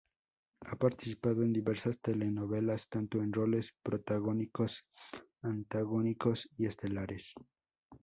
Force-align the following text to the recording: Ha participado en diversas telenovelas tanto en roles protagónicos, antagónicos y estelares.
Ha 0.65 0.75
participado 0.77 1.43
en 1.43 1.53
diversas 1.53 1.99
telenovelas 2.01 2.89
tanto 2.89 3.19
en 3.19 3.31
roles 3.31 3.75
protagónicos, 3.83 4.83
antagónicos 5.43 6.49
y 6.57 6.65
estelares. 6.65 7.35